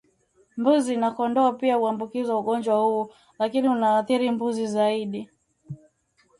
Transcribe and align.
Mbuzi 0.57 0.95
na 0.97 1.09
kondoo 1.15 1.51
pia 1.61 1.75
huambukizwa 1.75 2.39
ugonjwa 2.39 2.75
huu 2.83 3.13
lakini 3.39 3.69
unaathiri 3.69 4.31
mbuzi 4.31 4.67
zaidi 4.67 5.29